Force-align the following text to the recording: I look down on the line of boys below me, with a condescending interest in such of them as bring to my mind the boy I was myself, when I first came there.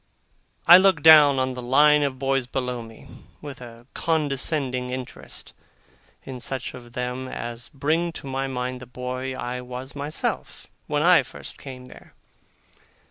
I 0.65 0.79
look 0.79 1.03
down 1.03 1.37
on 1.37 1.53
the 1.53 1.61
line 1.61 2.01
of 2.01 2.17
boys 2.17 2.47
below 2.47 2.81
me, 2.81 3.07
with 3.39 3.61
a 3.61 3.85
condescending 3.93 4.89
interest 4.89 5.53
in 6.23 6.39
such 6.39 6.73
of 6.73 6.93
them 6.93 7.27
as 7.27 7.69
bring 7.71 8.11
to 8.13 8.25
my 8.25 8.47
mind 8.47 8.79
the 8.81 8.87
boy 8.87 9.35
I 9.35 9.61
was 9.61 9.95
myself, 9.95 10.65
when 10.87 11.03
I 11.03 11.21
first 11.21 11.59
came 11.59 11.85
there. 11.85 12.15